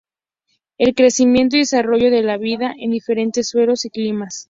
El 0.79 0.95
crecimiento 0.95 1.55
y 1.55 1.59
desarrollo 1.59 2.09
de 2.09 2.23
la 2.23 2.39
vid 2.39 2.61
en 2.63 2.89
diferentes 2.89 3.47
suelos 3.49 3.85
y 3.85 3.91
climas. 3.91 4.39